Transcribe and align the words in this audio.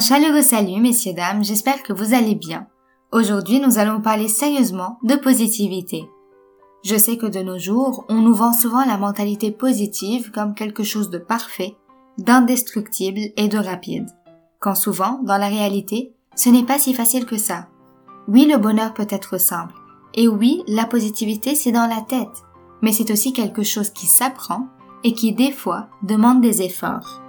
Un 0.00 0.02
chaleureux 0.02 0.40
salut, 0.40 0.80
messieurs, 0.80 1.12
dames, 1.12 1.44
j'espère 1.44 1.82
que 1.82 1.92
vous 1.92 2.14
allez 2.14 2.34
bien. 2.34 2.66
Aujourd'hui, 3.12 3.60
nous 3.60 3.78
allons 3.78 4.00
parler 4.00 4.28
sérieusement 4.28 4.98
de 5.02 5.14
positivité. 5.14 6.08
Je 6.82 6.96
sais 6.96 7.18
que 7.18 7.26
de 7.26 7.40
nos 7.40 7.58
jours, 7.58 8.06
on 8.08 8.14
nous 8.14 8.32
vend 8.32 8.54
souvent 8.54 8.82
la 8.86 8.96
mentalité 8.96 9.50
positive 9.50 10.30
comme 10.30 10.54
quelque 10.54 10.84
chose 10.84 11.10
de 11.10 11.18
parfait, 11.18 11.76
d'indestructible 12.16 13.20
et 13.36 13.48
de 13.48 13.58
rapide. 13.58 14.06
Quand 14.58 14.74
souvent, 14.74 15.20
dans 15.22 15.36
la 15.36 15.48
réalité, 15.48 16.14
ce 16.34 16.48
n'est 16.48 16.64
pas 16.64 16.78
si 16.78 16.94
facile 16.94 17.26
que 17.26 17.36
ça. 17.36 17.68
Oui, 18.26 18.46
le 18.50 18.56
bonheur 18.56 18.94
peut 18.94 19.06
être 19.10 19.38
simple. 19.38 19.74
Et 20.14 20.28
oui, 20.28 20.62
la 20.66 20.86
positivité, 20.86 21.54
c'est 21.54 21.72
dans 21.72 21.86
la 21.86 22.00
tête. 22.00 22.46
Mais 22.80 22.92
c'est 22.92 23.10
aussi 23.10 23.34
quelque 23.34 23.64
chose 23.64 23.90
qui 23.90 24.06
s'apprend 24.06 24.66
et 25.04 25.12
qui, 25.12 25.34
des 25.34 25.52
fois, 25.52 25.88
demande 26.02 26.40
des 26.40 26.62
efforts. 26.62 27.20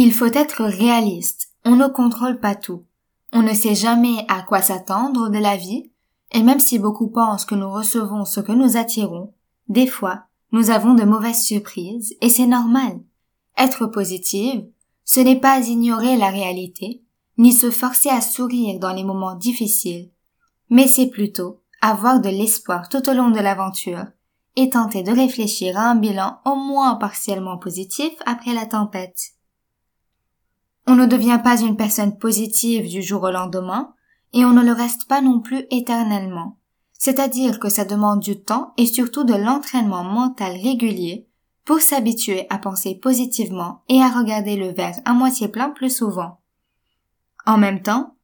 Il 0.00 0.12
faut 0.12 0.26
être 0.26 0.62
réaliste. 0.62 1.48
On 1.64 1.74
ne 1.74 1.88
contrôle 1.88 2.38
pas 2.38 2.54
tout. 2.54 2.84
On 3.32 3.42
ne 3.42 3.52
sait 3.52 3.74
jamais 3.74 4.24
à 4.28 4.42
quoi 4.42 4.62
s'attendre 4.62 5.28
de 5.28 5.38
la 5.38 5.56
vie, 5.56 5.90
et 6.30 6.44
même 6.44 6.60
si 6.60 6.78
beaucoup 6.78 7.08
pensent 7.08 7.44
que 7.44 7.56
nous 7.56 7.68
recevons 7.68 8.24
ce 8.24 8.38
que 8.38 8.52
nous 8.52 8.76
attirons, 8.76 9.32
des 9.68 9.88
fois, 9.88 10.22
nous 10.52 10.70
avons 10.70 10.94
de 10.94 11.02
mauvaises 11.02 11.42
surprises, 11.42 12.14
et 12.20 12.28
c'est 12.28 12.46
normal. 12.46 13.00
Être 13.56 13.86
positive, 13.86 14.68
ce 15.04 15.18
n'est 15.18 15.40
pas 15.40 15.66
ignorer 15.66 16.16
la 16.16 16.28
réalité, 16.28 17.02
ni 17.36 17.52
se 17.52 17.72
forcer 17.72 18.10
à 18.10 18.20
sourire 18.20 18.78
dans 18.78 18.92
les 18.92 19.02
moments 19.02 19.34
difficiles, 19.34 20.12
mais 20.70 20.86
c'est 20.86 21.10
plutôt 21.10 21.60
avoir 21.80 22.20
de 22.20 22.28
l'espoir 22.28 22.88
tout 22.88 23.10
au 23.10 23.14
long 23.14 23.32
de 23.32 23.40
l'aventure 23.40 24.06
et 24.54 24.70
tenter 24.70 25.02
de 25.02 25.10
réfléchir 25.10 25.76
à 25.76 25.90
un 25.90 25.96
bilan 25.96 26.38
au 26.44 26.54
moins 26.54 26.94
partiellement 26.94 27.58
positif 27.58 28.12
après 28.26 28.54
la 28.54 28.66
tempête. 28.66 29.32
On 30.90 30.94
ne 30.94 31.04
devient 31.04 31.38
pas 31.44 31.60
une 31.60 31.76
personne 31.76 32.16
positive 32.16 32.88
du 32.88 33.02
jour 33.02 33.22
au 33.24 33.30
lendemain, 33.30 33.92
et 34.32 34.46
on 34.46 34.52
ne 34.52 34.64
le 34.64 34.72
reste 34.72 35.06
pas 35.06 35.20
non 35.20 35.38
plus 35.38 35.66
éternellement. 35.70 36.56
C'est-à-dire 36.94 37.60
que 37.60 37.68
ça 37.68 37.84
demande 37.84 38.20
du 38.20 38.40
temps 38.40 38.72
et 38.78 38.86
surtout 38.86 39.24
de 39.24 39.34
l'entraînement 39.34 40.02
mental 40.02 40.52
régulier 40.52 41.28
pour 41.66 41.80
s'habituer 41.80 42.46
à 42.48 42.56
penser 42.56 42.94
positivement 42.94 43.82
et 43.90 44.00
à 44.00 44.08
regarder 44.08 44.56
le 44.56 44.68
verre 44.68 44.98
à 45.04 45.12
moitié 45.12 45.48
plein 45.48 45.68
plus 45.68 45.94
souvent. 45.94 46.40
En 47.44 47.58
même 47.58 47.82
temps, 47.82 48.14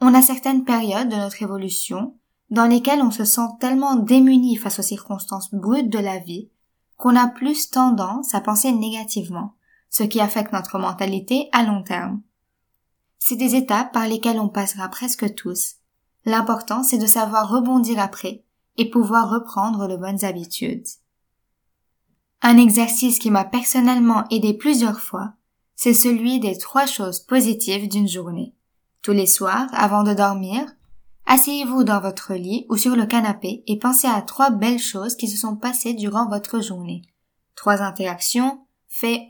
on 0.00 0.12
a 0.12 0.20
certaines 0.20 0.64
périodes 0.64 1.10
de 1.10 1.14
notre 1.14 1.40
évolution 1.40 2.16
dans 2.50 2.66
lesquelles 2.66 3.00
on 3.00 3.12
se 3.12 3.24
sent 3.24 3.48
tellement 3.60 3.94
démuni 3.94 4.56
face 4.56 4.80
aux 4.80 4.82
circonstances 4.82 5.54
brutes 5.54 5.90
de 5.90 6.00
la 6.00 6.18
vie 6.18 6.50
qu'on 6.96 7.14
a 7.14 7.28
plus 7.28 7.70
tendance 7.70 8.34
à 8.34 8.40
penser 8.40 8.72
négativement 8.72 9.54
ce 9.90 10.02
qui 10.02 10.20
affecte 10.20 10.52
notre 10.52 10.78
mentalité 10.78 11.48
à 11.52 11.62
long 11.62 11.82
terme. 11.82 12.22
C'est 13.18 13.36
des 13.36 13.54
étapes 13.54 13.92
par 13.92 14.06
lesquelles 14.06 14.40
on 14.40 14.48
passera 14.48 14.88
presque 14.88 15.34
tous. 15.34 15.76
L'important, 16.24 16.82
c'est 16.82 16.98
de 16.98 17.06
savoir 17.06 17.50
rebondir 17.50 17.98
après 17.98 18.44
et 18.76 18.90
pouvoir 18.90 19.30
reprendre 19.30 19.88
de 19.88 19.96
bonnes 19.96 20.24
habitudes. 20.24 20.86
Un 22.40 22.56
exercice 22.56 23.18
qui 23.18 23.30
m'a 23.30 23.44
personnellement 23.44 24.24
aidé 24.30 24.54
plusieurs 24.54 25.00
fois, 25.00 25.32
c'est 25.74 25.94
celui 25.94 26.38
des 26.38 26.56
trois 26.56 26.86
choses 26.86 27.20
positives 27.20 27.88
d'une 27.88 28.08
journée. 28.08 28.54
Tous 29.02 29.12
les 29.12 29.26
soirs, 29.26 29.66
avant 29.72 30.04
de 30.04 30.14
dormir, 30.14 30.64
asseyez-vous 31.26 31.84
dans 31.84 32.00
votre 32.00 32.34
lit 32.34 32.66
ou 32.68 32.76
sur 32.76 32.94
le 32.94 33.06
canapé 33.06 33.64
et 33.66 33.78
pensez 33.78 34.06
à 34.06 34.22
trois 34.22 34.50
belles 34.50 34.78
choses 34.78 35.16
qui 35.16 35.28
se 35.28 35.36
sont 35.36 35.56
passées 35.56 35.94
durant 35.94 36.28
votre 36.28 36.60
journée. 36.60 37.02
Trois 37.56 37.82
interactions, 37.82 38.60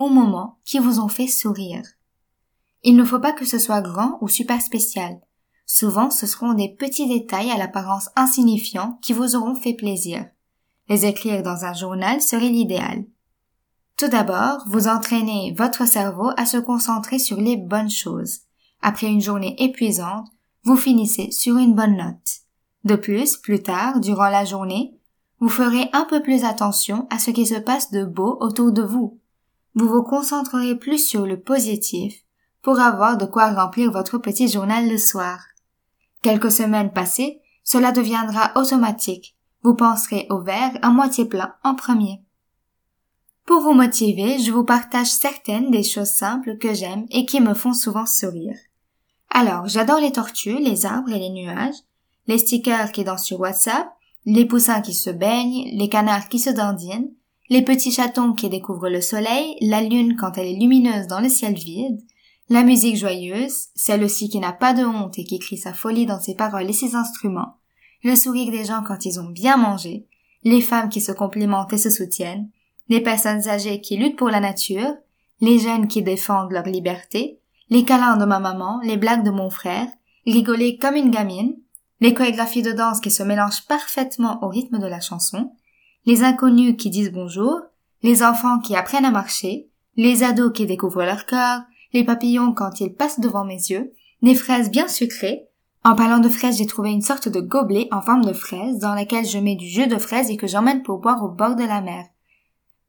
au 0.00 0.08
moment 0.08 0.58
qui 0.64 0.78
vous 0.78 1.00
ont 1.00 1.08
fait 1.08 1.26
sourire. 1.26 1.82
Il 2.84 2.96
ne 2.96 3.04
faut 3.04 3.18
pas 3.18 3.32
que 3.32 3.44
ce 3.44 3.58
soit 3.58 3.82
grand 3.82 4.18
ou 4.20 4.28
super 4.28 4.60
spécial. 4.60 5.20
Souvent, 5.66 6.10
ce 6.10 6.26
seront 6.26 6.54
des 6.54 6.74
petits 6.74 7.08
détails 7.08 7.50
à 7.50 7.58
l'apparence 7.58 8.08
insignifiants 8.16 8.98
qui 9.02 9.12
vous 9.12 9.36
auront 9.36 9.54
fait 9.54 9.74
plaisir. 9.74 10.24
Les 10.88 11.04
écrire 11.04 11.42
dans 11.42 11.64
un 11.64 11.74
journal 11.74 12.22
serait 12.22 12.48
l'idéal. 12.48 13.04
Tout 13.98 14.08
d'abord, 14.08 14.64
vous 14.68 14.88
entraînez 14.88 15.54
votre 15.58 15.86
cerveau 15.86 16.30
à 16.36 16.46
se 16.46 16.56
concentrer 16.56 17.18
sur 17.18 17.36
les 17.38 17.56
bonnes 17.56 17.90
choses. 17.90 18.40
Après 18.80 19.08
une 19.08 19.20
journée 19.20 19.56
épuisante, 19.62 20.28
vous 20.64 20.76
finissez 20.76 21.30
sur 21.30 21.56
une 21.56 21.74
bonne 21.74 21.96
note. 21.96 22.42
De 22.84 22.96
plus, 22.96 23.36
plus 23.36 23.62
tard, 23.62 24.00
durant 24.00 24.28
la 24.28 24.44
journée, 24.44 24.94
vous 25.40 25.48
ferez 25.48 25.90
un 25.92 26.04
peu 26.04 26.22
plus 26.22 26.44
attention 26.44 27.06
à 27.10 27.18
ce 27.18 27.30
qui 27.30 27.46
se 27.46 27.56
passe 27.56 27.90
de 27.90 28.04
beau 28.04 28.38
autour 28.40 28.72
de 28.72 28.82
vous 28.82 29.18
vous 29.78 29.88
vous 29.88 30.02
concentrerez 30.02 30.76
plus 30.76 30.98
sur 30.98 31.24
le 31.24 31.38
positif 31.38 32.24
pour 32.62 32.80
avoir 32.80 33.16
de 33.16 33.26
quoi 33.26 33.52
remplir 33.52 33.92
votre 33.92 34.18
petit 34.18 34.48
journal 34.48 34.88
le 34.88 34.98
soir. 34.98 35.38
Quelques 36.20 36.50
semaines 36.50 36.92
passées, 36.92 37.40
cela 37.62 37.92
deviendra 37.92 38.50
automatique. 38.56 39.36
Vous 39.62 39.74
penserez 39.74 40.26
au 40.30 40.40
verre 40.40 40.76
à 40.82 40.90
moitié 40.90 41.26
plein 41.26 41.54
en 41.62 41.76
premier. 41.76 42.20
Pour 43.46 43.60
vous 43.60 43.72
motiver, 43.72 44.40
je 44.40 44.50
vous 44.50 44.64
partage 44.64 45.12
certaines 45.12 45.70
des 45.70 45.84
choses 45.84 46.10
simples 46.10 46.58
que 46.58 46.74
j'aime 46.74 47.06
et 47.10 47.24
qui 47.24 47.40
me 47.40 47.54
font 47.54 47.72
souvent 47.72 48.04
sourire. 48.04 48.58
Alors, 49.30 49.68
j'adore 49.68 50.00
les 50.00 50.12
tortues, 50.12 50.58
les 50.58 50.86
arbres 50.86 51.12
et 51.12 51.20
les 51.20 51.30
nuages, 51.30 51.76
les 52.26 52.38
stickers 52.38 52.90
qui 52.90 53.04
dansent 53.04 53.24
sur 53.24 53.38
WhatsApp, 53.38 53.88
les 54.26 54.44
poussins 54.44 54.82
qui 54.82 54.92
se 54.92 55.10
baignent, 55.10 55.70
les 55.72 55.88
canards 55.88 56.28
qui 56.28 56.40
se 56.40 56.50
dandinent, 56.50 57.12
les 57.50 57.62
petits 57.62 57.92
chatons 57.92 58.34
qui 58.34 58.50
découvrent 58.50 58.90
le 58.90 59.00
soleil, 59.00 59.56
la 59.60 59.80
lune 59.80 60.16
quand 60.16 60.36
elle 60.36 60.48
est 60.48 60.58
lumineuse 60.58 61.06
dans 61.06 61.20
le 61.20 61.28
ciel 61.28 61.54
vide, 61.54 62.00
la 62.50 62.62
musique 62.62 62.96
joyeuse, 62.96 63.68
celle 63.74 64.04
aussi 64.04 64.28
qui 64.28 64.38
n'a 64.38 64.52
pas 64.52 64.74
de 64.74 64.84
honte 64.84 65.18
et 65.18 65.24
qui 65.24 65.38
crie 65.38 65.58
sa 65.58 65.72
folie 65.72 66.06
dans 66.06 66.20
ses 66.20 66.34
paroles 66.34 66.68
et 66.68 66.74
ses 66.74 66.94
instruments, 66.94 67.56
le 68.02 68.14
sourire 68.14 68.50
des 68.50 68.64
gens 68.64 68.82
quand 68.82 69.04
ils 69.04 69.20
ont 69.20 69.28
bien 69.28 69.56
mangé, 69.56 70.06
les 70.44 70.60
femmes 70.60 70.88
qui 70.88 71.00
se 71.00 71.12
complimentent 71.12 71.72
et 71.72 71.78
se 71.78 71.90
soutiennent, 71.90 72.50
les 72.88 73.00
personnes 73.00 73.48
âgées 73.48 73.80
qui 73.80 73.96
luttent 73.96 74.16
pour 74.16 74.30
la 74.30 74.40
nature, 74.40 74.94
les 75.40 75.58
jeunes 75.58 75.88
qui 75.88 76.02
défendent 76.02 76.52
leur 76.52 76.64
liberté, 76.64 77.38
les 77.70 77.84
câlins 77.84 78.16
de 78.16 78.24
ma 78.24 78.40
maman, 78.40 78.80
les 78.82 78.96
blagues 78.96 79.24
de 79.24 79.30
mon 79.30 79.50
frère, 79.50 79.88
rigoler 80.26 80.78
comme 80.78 80.96
une 80.96 81.10
gamine, 81.10 81.54
les 82.00 82.14
chorégraphies 82.14 82.62
de 82.62 82.72
danse 82.72 83.00
qui 83.00 83.10
se 83.10 83.22
mélangent 83.22 83.66
parfaitement 83.66 84.38
au 84.42 84.48
rythme 84.48 84.78
de 84.78 84.86
la 84.86 85.00
chanson, 85.00 85.52
les 86.08 86.24
inconnus 86.24 86.76
qui 86.78 86.88
disent 86.88 87.12
bonjour, 87.12 87.60
les 88.02 88.22
enfants 88.22 88.60
qui 88.60 88.74
apprennent 88.74 89.04
à 89.04 89.10
marcher, 89.10 89.68
les 89.94 90.22
ados 90.22 90.52
qui 90.54 90.64
découvrent 90.64 91.04
leur 91.04 91.26
corps, 91.26 91.60
les 91.92 92.02
papillons 92.02 92.54
quand 92.54 92.80
ils 92.80 92.94
passent 92.94 93.20
devant 93.20 93.44
mes 93.44 93.56
yeux, 93.68 93.92
les 94.22 94.34
fraises 94.34 94.70
bien 94.70 94.88
sucrées. 94.88 95.48
En 95.84 95.94
parlant 95.94 96.20
de 96.20 96.30
fraises, 96.30 96.56
j'ai 96.56 96.66
trouvé 96.66 96.92
une 96.92 97.02
sorte 97.02 97.28
de 97.28 97.42
gobelet 97.42 97.88
en 97.92 98.00
forme 98.00 98.24
de 98.24 98.32
fraise 98.32 98.78
dans 98.78 98.94
laquelle 98.94 99.26
je 99.26 99.36
mets 99.36 99.54
du 99.54 99.66
jus 99.66 99.86
de 99.86 99.98
fraises 99.98 100.30
et 100.30 100.38
que 100.38 100.46
j'emmène 100.46 100.82
pour 100.82 100.96
boire 100.96 101.22
au 101.22 101.28
bord 101.28 101.56
de 101.56 101.64
la 101.64 101.82
mer. 101.82 102.06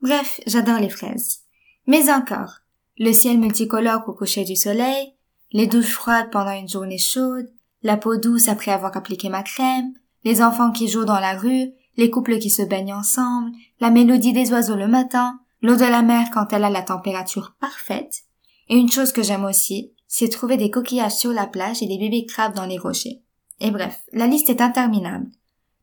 Bref, 0.02 0.40
j'adore 0.48 0.80
les 0.80 0.88
fraises. 0.88 1.42
Mais 1.88 2.10
encore, 2.10 2.60
le 2.98 3.12
ciel 3.12 3.38
multicolore 3.38 4.04
au 4.08 4.14
coucher 4.14 4.46
du 4.46 4.56
soleil, 4.56 5.14
les 5.52 5.68
douches 5.68 5.92
froides 5.92 6.32
pendant 6.32 6.58
une 6.58 6.70
journée 6.70 6.98
chaude, 6.98 7.50
la 7.84 7.98
peau 7.98 8.16
douce 8.16 8.48
après 8.48 8.72
avoir 8.72 8.96
appliqué 8.96 9.28
ma 9.28 9.44
crème, 9.44 9.92
les 10.24 10.42
enfants 10.42 10.72
qui 10.72 10.88
jouent 10.88 11.04
dans 11.04 11.20
la 11.20 11.38
rue, 11.38 11.74
les 12.00 12.10
couples 12.10 12.40
qui 12.40 12.50
se 12.50 12.62
baignent 12.62 12.94
ensemble, 12.94 13.52
la 13.82 13.92
mélodie 13.92 14.32
des 14.32 14.52
oiseaux 14.52 14.78
le 14.78 14.88
matin, 14.88 15.40
l'eau 15.62 15.76
de 15.76 15.82
la 15.82 16.02
mer 16.02 16.30
quand 16.34 16.54
elle 16.54 16.64
a 16.64 16.70
la 16.70 16.82
température 16.82 17.56
parfaite. 17.60 18.24
Et 18.70 18.78
une 18.78 18.92
chose 18.92 19.12
que 19.12 19.22
j'aime 19.22 19.44
aussi, 19.44 19.92
c'est 20.08 20.30
trouver 20.30 20.56
des 20.56 20.72
coquillages 20.72 21.18
sur 21.18 21.34
la 21.34 21.46
plage 21.46 21.84
et 21.84 21.88
des 21.88 21.98
bébés 21.98 22.26
crabes 22.26 22.56
dans 22.56 22.66
les 22.66 22.78
rochers. 22.78 23.22
Et 23.60 23.70
bref, 23.70 24.02
la 24.14 24.28
liste 24.28 24.50
est 24.50 24.62
interminable. 24.62 25.28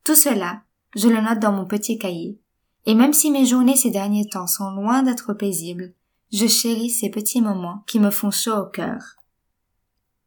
Tout 0.05 0.15
cela, 0.15 0.63
je 0.95 1.09
le 1.09 1.21
note 1.21 1.39
dans 1.39 1.53
mon 1.53 1.67
petit 1.67 1.99
cahier. 1.99 2.41
Et 2.87 2.95
même 2.95 3.12
si 3.12 3.31
mes 3.31 3.45
journées 3.45 3.77
ces 3.77 3.91
derniers 3.91 4.29
temps 4.29 4.47
sont 4.47 4.71
loin 4.71 5.03
d'être 5.03 5.35
paisibles, 5.35 5.93
je 6.33 6.47
chéris 6.47 6.91
ces 6.91 7.11
petits 7.11 7.43
moments 7.43 7.85
qui 7.87 8.01
me 8.01 8.11
font 8.11 8.31
chaud 8.31 8.57
au 8.57 8.67
cœur. 8.67 9.17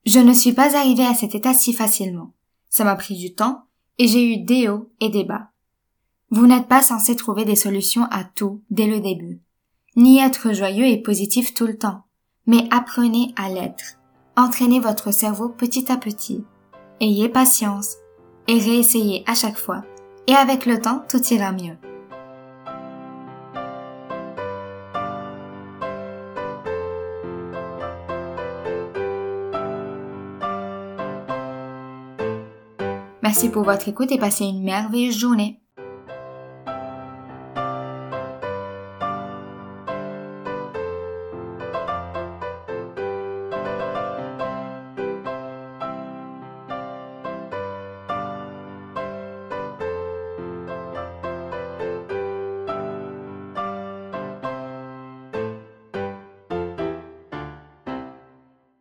Je 0.06 0.20
ne 0.20 0.34
suis 0.34 0.54
pas 0.54 0.78
arrivée 0.78 1.06
à 1.06 1.16
cet 1.16 1.34
état 1.34 1.56
si 1.56 1.74
facilement. 1.74 2.34
Ça 2.70 2.84
m'a 2.84 2.96
pris 2.96 3.18
du 3.18 3.34
temps, 3.34 3.64
et 3.98 4.08
j'ai 4.08 4.24
eu 4.24 4.38
des 4.38 4.70
hauts 4.70 4.92
et 5.02 5.10
des 5.10 5.24
bas. 5.24 5.49
Vous 6.32 6.46
n'êtes 6.46 6.68
pas 6.68 6.84
censé 6.84 7.16
trouver 7.16 7.44
des 7.44 7.56
solutions 7.56 8.06
à 8.12 8.24
tout 8.24 8.62
dès 8.70 8.86
le 8.86 9.00
début, 9.00 9.42
ni 9.96 10.20
être 10.20 10.54
joyeux 10.54 10.86
et 10.86 11.02
positif 11.02 11.56
tout 11.56 11.66
le 11.66 11.76
temps, 11.76 12.04
mais 12.46 12.68
apprenez 12.70 13.34
à 13.36 13.50
l'être. 13.50 13.98
Entraînez 14.38 14.80
votre 14.80 15.12
cerveau 15.12 15.50
petit 15.50 15.92
à 15.92 15.98
petit. 15.98 16.44
Ayez 17.02 17.30
patience 17.30 17.96
et 18.48 18.60
réessayez 18.60 19.24
à 19.26 19.34
chaque 19.34 19.58
fois, 19.58 19.84
et 20.28 20.36
avec 20.36 20.68
le 20.68 20.80
temps, 20.80 21.04
tout 21.10 21.22
ira 21.34 21.52
mieux. 21.52 21.78
Merci 33.24 33.50
pour 33.50 33.64
votre 33.64 33.88
écoute 33.88 34.12
et 34.12 34.20
passez 34.20 34.46
une 34.46 34.64
merveilleuse 34.64 35.18
journée. 35.18 35.60